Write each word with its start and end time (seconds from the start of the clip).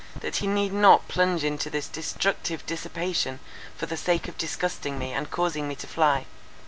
That 0.19 0.37
he 0.37 0.47
need 0.47 0.73
not 0.73 1.07
plunge 1.07 1.43
into 1.43 1.69
this 1.69 1.87
destructive 1.87 2.65
dissipation 2.65 3.39
for 3.77 3.85
the 3.85 3.95
sake 3.97 4.27
of 4.27 4.35
disgusting 4.35 4.97
me, 4.97 5.13
and 5.13 5.29
causing 5.29 5.67
me 5.67 5.75
to 5.75 5.85
fly. 5.85 6.25